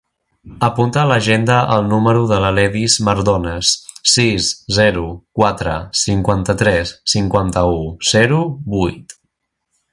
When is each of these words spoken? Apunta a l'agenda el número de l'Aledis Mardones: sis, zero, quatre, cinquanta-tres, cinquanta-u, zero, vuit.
Apunta 0.67 1.01
a 1.01 1.09
l'agenda 1.09 1.57
el 1.75 1.83
número 1.89 2.23
de 2.31 2.39
l'Aledis 2.43 2.95
Mardones: 3.09 3.75
sis, 4.13 4.49
zero, 4.79 5.05
quatre, 5.41 5.77
cinquanta-tres, 6.07 6.97
cinquanta-u, 7.17 7.81
zero, 8.15 8.45
vuit. 8.77 9.19